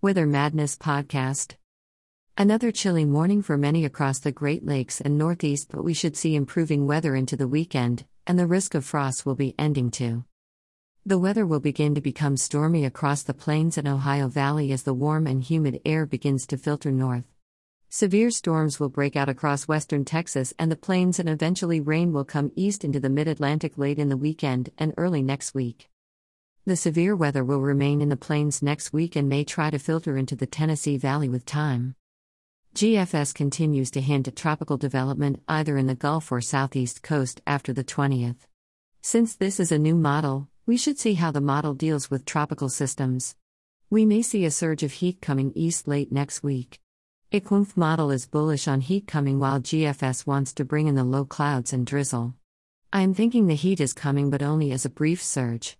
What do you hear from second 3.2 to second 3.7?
for